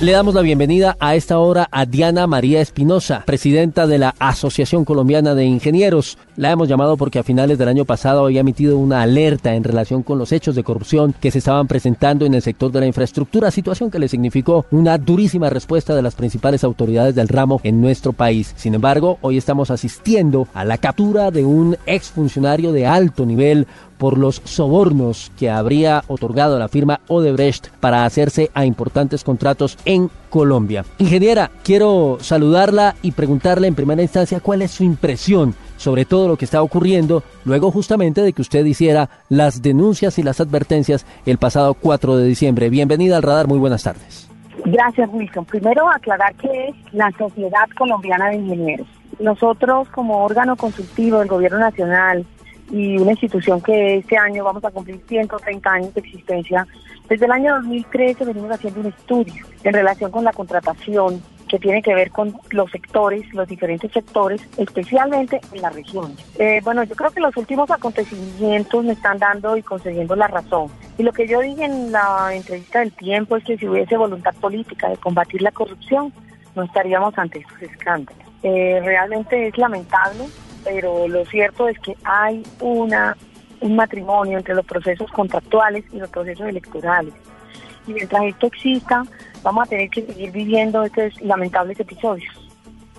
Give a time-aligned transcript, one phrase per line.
[0.00, 4.86] Le damos la bienvenida a esta hora a Diana María Espinosa, presidenta de la Asociación
[4.86, 6.16] Colombiana de Ingenieros.
[6.40, 10.02] La hemos llamado porque a finales del año pasado había emitido una alerta en relación
[10.02, 13.50] con los hechos de corrupción que se estaban presentando en el sector de la infraestructura,
[13.50, 18.14] situación que le significó una durísima respuesta de las principales autoridades del ramo en nuestro
[18.14, 18.54] país.
[18.56, 23.66] Sin embargo, hoy estamos asistiendo a la captura de un exfuncionario de alto nivel
[23.98, 30.10] por los sobornos que habría otorgado la firma Odebrecht para hacerse a importantes contratos en
[30.30, 30.86] Colombia.
[30.96, 36.36] Ingeniera, quiero saludarla y preguntarle en primera instancia cuál es su impresión sobre todo lo
[36.36, 41.38] que está ocurriendo luego justamente de que usted hiciera las denuncias y las advertencias el
[41.38, 42.68] pasado 4 de diciembre.
[42.68, 44.28] Bienvenida al radar, muy buenas tardes.
[44.66, 45.46] Gracias, Wilson.
[45.46, 48.86] Primero aclarar que es la Sociedad Colombiana de Ingenieros.
[49.18, 52.26] Nosotros como órgano consultivo del Gobierno Nacional
[52.70, 56.66] y una institución que este año vamos a cumplir 130 años de existencia,
[57.08, 61.82] desde el año 2013 venimos haciendo un estudio en relación con la contratación que tiene
[61.82, 66.14] que ver con los sectores, los diferentes sectores, especialmente en la región.
[66.38, 70.68] Eh, bueno, yo creo que los últimos acontecimientos me están dando y concediendo la razón.
[70.96, 74.34] Y lo que yo dije en la entrevista del tiempo es que si hubiese voluntad
[74.34, 76.12] política de combatir la corrupción,
[76.54, 78.22] no estaríamos ante estos escándalos.
[78.42, 80.26] Eh, realmente es lamentable,
[80.64, 83.16] pero lo cierto es que hay una
[83.60, 87.12] un matrimonio entre los procesos contractuales y los procesos electorales.
[87.86, 89.04] Y mientras esto exista,
[89.42, 92.32] vamos a tener que seguir viviendo estos lamentables episodios.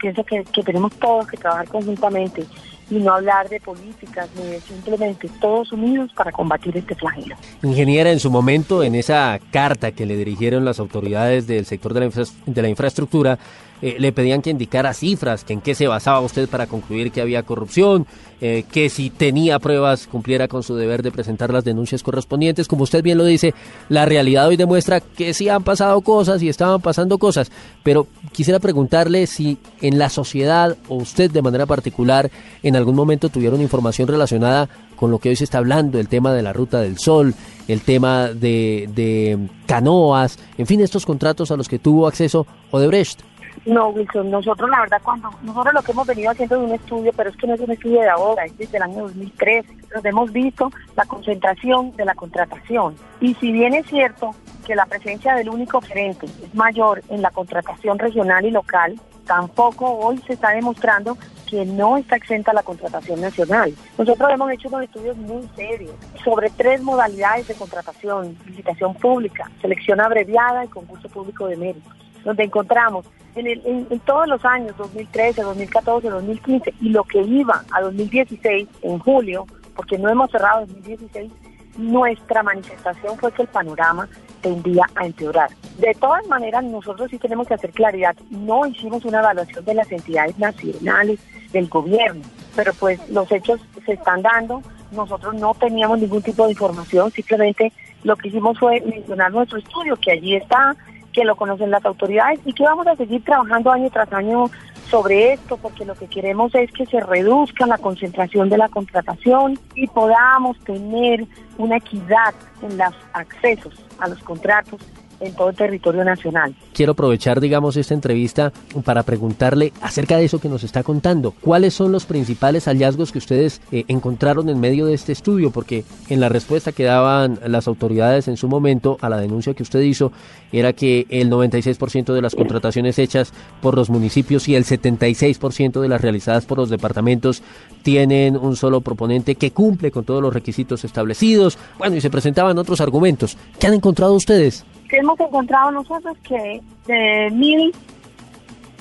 [0.00, 2.44] Pienso que, tenemos todos que trabajar conjuntamente
[2.92, 7.36] y no hablar de políticas ni de simplemente todos unidos para combatir este flagelo.
[7.62, 12.62] Ingeniera, en su momento, en esa carta que le dirigieron las autoridades del sector de
[12.62, 13.38] la, infraestructura,
[13.80, 17.22] eh, le pedían que indicara cifras, que en qué se basaba usted para concluir que
[17.22, 18.06] había corrupción,
[18.44, 22.66] eh, que si tenía pruebas cumpliera con su deber de presentar las denuncias correspondientes.
[22.66, 23.54] Como usted bien lo dice,
[23.88, 27.52] la realidad hoy demuestra que sí han pasado cosas y estaban pasando cosas,
[27.84, 32.32] pero quisiera preguntarle si en la sociedad o usted de manera particular
[32.64, 36.32] en algún momento tuvieron información relacionada con lo que hoy se está hablando, el tema
[36.32, 37.34] de la Ruta del Sol,
[37.68, 43.20] el tema de, de canoas, en fin, estos contratos a los que tuvo acceso Odebrecht.
[43.64, 47.12] No, Wilson, nosotros la verdad cuando nosotros lo que hemos venido haciendo es un estudio,
[47.16, 49.76] pero es que no es un estudio de ahora, es desde el año 2013.
[49.94, 52.96] Nos hemos visto la concentración de la contratación.
[53.20, 54.30] Y si bien es cierto
[54.66, 59.90] que la presencia del único gerente es mayor en la contratación regional y local, tampoco
[59.90, 61.16] hoy se está demostrando
[61.48, 63.74] que no está exenta la contratación nacional.
[63.98, 65.94] Nosotros hemos hecho unos estudios muy serios
[66.24, 71.92] sobre tres modalidades de contratación, licitación pública, selección abreviada y concurso público de méritos,
[72.24, 78.68] donde encontramos en, todos los años, 2013, 2014, 2015 y lo que iba a 2016
[78.82, 81.32] en julio, porque no hemos cerrado 2016,
[81.76, 84.08] nuestra manifestación fue que el panorama
[84.40, 85.50] tendía a empeorar.
[85.78, 89.90] De todas maneras, nosotros sí tenemos que hacer claridad, no hicimos una evaluación de las
[89.90, 91.20] entidades nacionales
[91.52, 92.22] del gobierno,
[92.54, 97.72] pero pues los hechos se están dando, nosotros no teníamos ningún tipo de información, simplemente
[98.04, 100.76] lo que hicimos fue mencionar nuestro estudio, que allí está,
[101.12, 104.46] que lo conocen las autoridades y que vamos a seguir trabajando año tras año
[104.88, 109.58] sobre esto, porque lo que queremos es que se reduzca la concentración de la contratación
[109.74, 111.26] y podamos tener
[111.58, 114.80] una equidad en los accesos a los contratos
[115.22, 116.54] en todo el territorio nacional.
[116.72, 118.52] Quiero aprovechar, digamos, esta entrevista
[118.84, 121.32] para preguntarle acerca de eso que nos está contando.
[121.40, 125.50] ¿Cuáles son los principales hallazgos que ustedes eh, encontraron en medio de este estudio?
[125.50, 129.62] Porque en la respuesta que daban las autoridades en su momento a la denuncia que
[129.62, 130.12] usted hizo
[130.52, 135.88] era que el 96% de las contrataciones hechas por los municipios y el 76% de
[135.88, 137.42] las realizadas por los departamentos
[137.82, 141.58] tienen un solo proponente que cumple con todos los requisitos establecidos.
[141.78, 143.36] Bueno, y se presentaban otros argumentos.
[143.58, 144.64] ¿Qué han encontrado ustedes?
[144.98, 147.74] Hemos encontrado nosotros que de mil,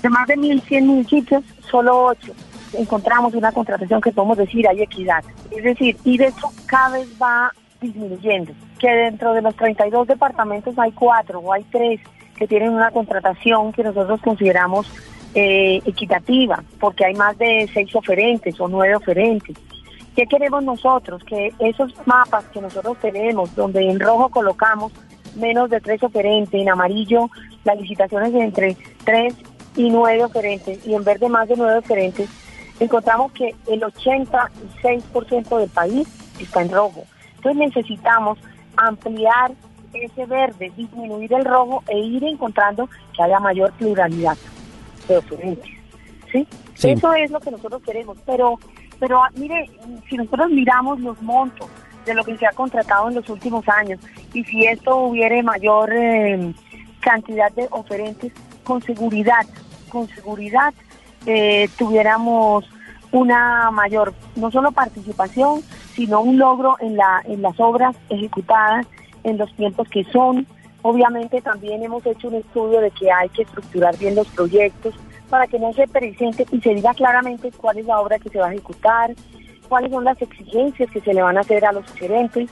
[0.01, 2.33] de más de mil cien municipios, solo ocho
[2.73, 5.23] encontramos una contratación que podemos decir hay equidad.
[5.49, 8.53] Es decir, y de eso cada vez va disminuyendo.
[8.79, 11.99] Que dentro de los 32 departamentos hay cuatro o hay tres
[12.35, 14.91] que tienen una contratación que nosotros consideramos
[15.33, 19.55] eh, equitativa, porque hay más de seis oferentes o nueve oferentes.
[20.15, 21.23] ¿Qué queremos nosotros?
[21.23, 24.91] Que esos mapas que nosotros tenemos, donde en rojo colocamos
[25.35, 27.29] menos de tres oferentes, en amarillo
[27.63, 29.35] las licitaciones entre tres
[29.75, 32.29] y nueve oferentes y en verde más de nueve oferentes,
[32.79, 36.07] encontramos que el 86% del país
[36.39, 37.05] está en rojo.
[37.37, 38.39] Entonces necesitamos
[38.75, 39.51] ampliar
[39.93, 44.37] ese verde, disminuir el rojo e ir encontrando que haya mayor pluralidad
[45.07, 45.71] de oferentes.
[46.31, 46.47] ¿sí?
[46.81, 48.17] Eso es lo que nosotros queremos.
[48.25, 48.57] Pero,
[48.99, 49.69] pero mire,
[50.09, 51.67] si nosotros miramos los montos,
[52.05, 53.99] de lo que se ha contratado en los últimos años.
[54.33, 56.53] Y si esto hubiere mayor eh,
[56.99, 58.31] cantidad de oferentes
[58.63, 59.45] con seguridad,
[59.89, 60.73] con seguridad
[61.25, 62.65] eh, tuviéramos
[63.11, 65.61] una mayor, no solo participación,
[65.93, 68.87] sino un logro en, la, en las obras ejecutadas
[69.23, 70.47] en los tiempos que son.
[70.81, 74.95] Obviamente también hemos hecho un estudio de que hay que estructurar bien los proyectos
[75.29, 78.39] para que no se presente y se diga claramente cuál es la obra que se
[78.39, 79.13] va a ejecutar,
[79.71, 82.49] cuáles son las exigencias que se le van a hacer a los gerentes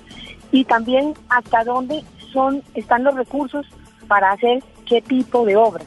[0.53, 2.01] y también hasta dónde
[2.31, 3.65] son están los recursos
[4.07, 5.83] para hacer qué tipo de obra.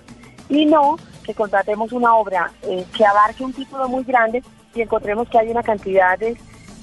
[0.50, 4.42] Y no que contratemos una obra eh, que abarque un título muy grande
[4.74, 6.18] y encontremos que hay una cantidad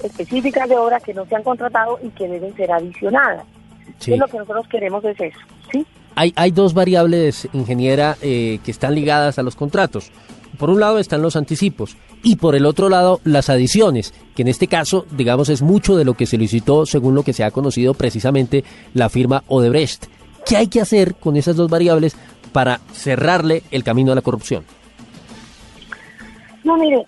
[0.04, 3.46] específicas de obra que no se han contratado y que deben ser adicionadas.
[4.00, 4.18] Sí.
[4.18, 5.40] lo que nosotros queremos es eso,
[5.72, 5.86] ¿sí?
[6.16, 10.12] Hay, hay dos variables, ingeniera, eh, que están ligadas a los contratos.
[10.60, 14.50] Por un lado están los anticipos y por el otro lado las adiciones, que en
[14.50, 17.52] este caso, digamos, es mucho de lo que se licitó según lo que se ha
[17.52, 20.08] conocido precisamente la firma Odebrecht.
[20.46, 22.18] ¿Qué hay que hacer con esas dos variables
[22.52, 24.66] para cerrarle el camino a la corrupción?
[26.66, 27.06] No, mire,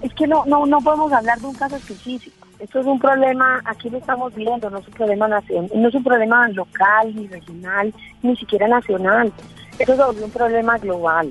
[0.00, 2.46] es que no, no, no podemos hablar de un caso específico.
[2.58, 5.94] Esto es un problema, aquí lo estamos viendo, no es un problema nacional, no es
[5.94, 7.92] un problema local, ni regional,
[8.22, 9.30] ni siquiera nacional.
[9.78, 11.30] Esto es un problema global.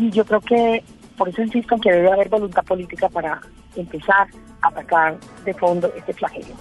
[0.00, 0.82] Y yo creo que,
[1.18, 3.38] por eso insisto en que debe haber voluntad política para
[3.76, 4.28] empezar
[4.62, 6.54] a atacar de fondo este flagelo.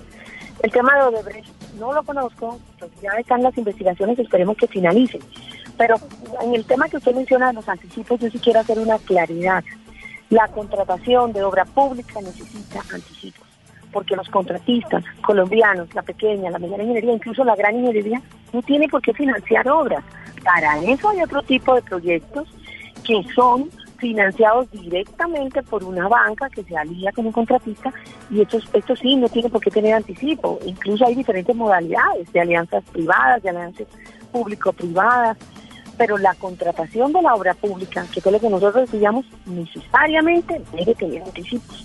[0.61, 1.47] El tema de Odebrecht
[1.79, 5.21] no lo conozco, pues ya están las investigaciones, esperemos que finalicen.
[5.77, 5.95] Pero
[6.41, 9.63] en el tema que usted menciona de los anticipos, yo sí quiero hacer una claridad.
[10.29, 13.47] La contratación de obra pública necesita anticipos,
[13.93, 18.21] porque los contratistas colombianos, la pequeña, la mediana ingeniería, incluso la gran ingeniería,
[18.51, 20.03] no tiene por qué financiar obras.
[20.43, 22.49] Para eso hay otro tipo de proyectos
[23.09, 27.91] que son financiados directamente por una banca que se alía con un contratista
[28.29, 30.59] y estos, esto sí no tiene por qué tener anticipo.
[30.63, 33.87] Incluso hay diferentes modalidades de alianzas privadas, de alianzas
[34.31, 35.39] público-privadas,
[35.97, 40.93] pero la contratación de la obra pública, que es lo que nosotros decíamos, necesariamente debe
[40.93, 41.83] tener anticipos.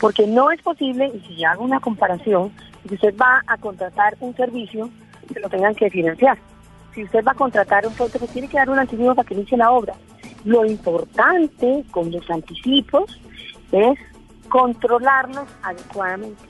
[0.00, 2.50] Porque no es posible, y si hago una comparación,
[2.88, 4.90] si usted va a contratar un servicio,
[5.32, 6.36] se lo tengan que financiar.
[6.96, 9.34] Si usted va a contratar un proyecto, pues tiene que dar un anticipo para que
[9.34, 9.94] inicie la obra.
[10.44, 13.20] Lo importante con los anticipos
[13.72, 13.98] es
[14.48, 16.42] controlarlos adecuadamente,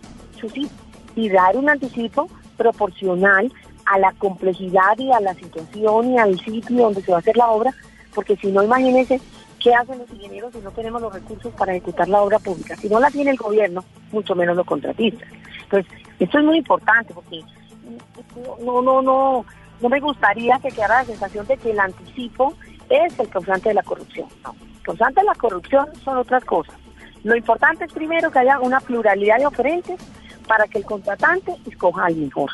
[1.17, 3.51] y dar un anticipo proporcional
[3.87, 7.37] a la complejidad y a la situación y al sitio donde se va a hacer
[7.37, 7.73] la obra,
[8.15, 9.21] porque si no, imagínense
[9.59, 12.77] qué hacen los ingenieros si no tenemos los recursos para ejecutar la obra pública.
[12.77, 15.29] Si no la tiene el gobierno, mucho menos los contratistas.
[15.63, 17.43] Entonces, esto es muy importante porque
[18.63, 19.45] no, no, no,
[19.81, 22.55] no me gustaría que quedara la sensación de que el anticipo
[22.89, 24.29] es el causante de la corrupción.
[24.43, 26.75] No, el causante de la corrupción son otras cosas.
[27.23, 30.01] Lo importante es primero que haya una pluralidad de oferentes
[30.47, 32.51] para que el contratante escoja al mejor.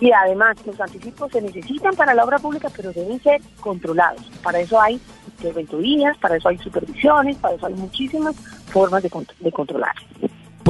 [0.00, 4.22] Y además, los anticipos se necesitan para la obra pública, pero deben ser controlados.
[4.42, 5.00] Para eso hay
[5.38, 8.34] interventorías, para eso hay supervisiones, para eso hay muchísimas
[8.66, 9.94] formas de, de controlar.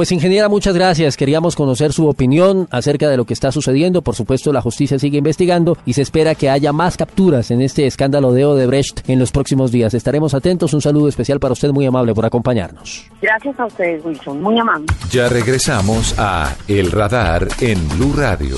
[0.03, 1.15] Pues ingeniera, muchas gracias.
[1.15, 4.01] Queríamos conocer su opinión acerca de lo que está sucediendo.
[4.01, 7.87] Por supuesto, la justicia sigue investigando y se espera que haya más capturas en este
[7.87, 9.93] escándalo de Odebrecht en los próximos días.
[9.93, 10.73] Estaremos atentos.
[10.73, 13.09] Un saludo especial para usted, muy amable por acompañarnos.
[13.21, 14.41] Gracias a ustedes, Wilson.
[14.41, 14.87] Muy amable.
[15.09, 18.57] Ya regresamos a El Radar en Blue Radio.